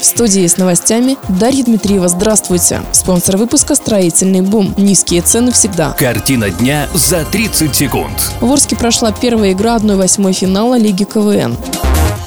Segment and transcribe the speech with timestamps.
[0.00, 2.08] В студии с новостями Дарья Дмитриева.
[2.08, 2.80] Здравствуйте.
[2.92, 4.72] Спонсор выпуска «Строительный бум».
[4.78, 5.90] Низкие цены всегда.
[5.98, 8.32] Картина дня за 30 секунд.
[8.40, 11.58] В Орске прошла первая игра 1-8 финала Лиги КВН.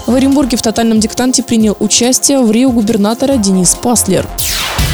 [0.06, 4.27] В Оренбурге в тотальном диктанте принял участие в Рио губернатора Денис Паслер.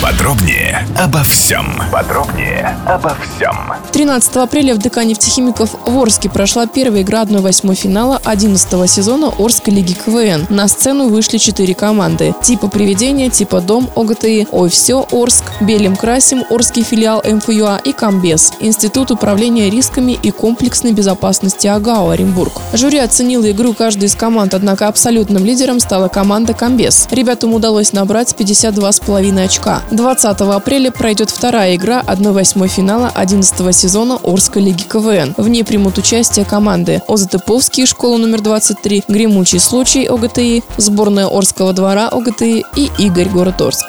[0.02, 1.80] Подробнее обо всем.
[1.92, 3.56] Подробнее обо всем.
[3.92, 9.76] 13 апреля в ДК нефтехимиков в Орске прошла первая игра 1-8 финала 11 сезона Орской
[9.76, 10.48] лиги КВН.
[10.50, 12.34] На сцену вышли четыре команды.
[12.42, 18.54] Типа «Привидение», типа «Дом», ОГТИ, «Ой, все», Орск, «Белим красим», Орский филиал МФЮА и «Комбез»,
[18.60, 22.54] Институт управления рисками и комплексной безопасности АГАУ Оренбург.
[22.74, 27.08] Жюри оценило игру каждой из команд, однако абсолютным лидером стала команда «Комбез».
[27.12, 29.84] Ребятам удалось набрать 52,5 очка.
[29.92, 35.34] 20 апреля пройдет вторая игра 1-8 финала 11 сезона Орской лиги КВН.
[35.38, 42.08] В ней примут участие команды Озатыповский, школа номер 23, Гремучий случай ОГТИ, сборная Орского двора
[42.08, 43.86] ОГТИ и Игорь город Орск.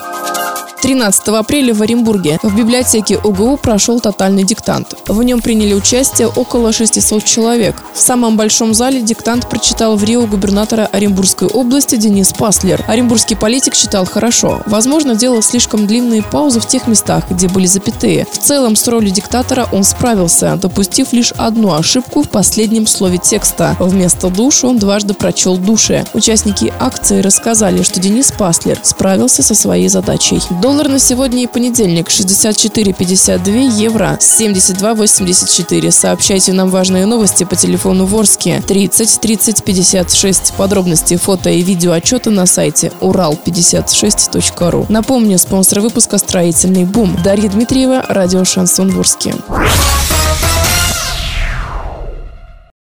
[0.83, 4.97] 13 апреля в Оренбурге в библиотеке УГУ прошел тотальный диктант.
[5.07, 7.77] В нем приняли участие около 600 человек.
[7.95, 12.85] В самом большом зале диктант прочитал в Рио губернатора Оренбургской области Денис Паслер.
[12.89, 14.61] Оренбургский политик читал хорошо.
[14.67, 18.27] Возможно, делал слишком длинные паузы в тех местах, где были запятые.
[18.33, 23.77] В целом, с ролью диктатора он справился, допустив лишь одну ошибку в последнем слове текста.
[23.79, 26.05] Вместо «душ» он дважды прочел «душе».
[26.13, 30.41] Участники акции рассказали, что Денис Паслер справился со своей задачей.
[30.73, 35.91] Доллар на сегодня и понедельник 64,52 евро 72,84.
[35.91, 40.55] Сообщайте нам важные новости по телефону Ворске 30 30 56.
[40.55, 44.87] Подробности фото и видео отчета на сайте урал56.ру.
[44.89, 47.19] Напомню, спонсор выпуска «Строительный бум».
[47.23, 49.35] Дарья Дмитриева, радио «Шансон Ворске».